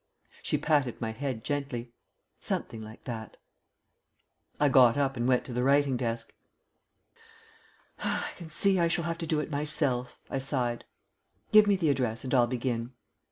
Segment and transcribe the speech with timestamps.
[0.41, 1.93] '"She patted my head gently.
[2.39, 3.37] "Something like that."
[4.59, 6.33] I got up and went to the writing desk.
[7.99, 10.85] "I can see I shall have to do it myself," I sighed.
[11.51, 12.93] "Give me the address and I'll begin."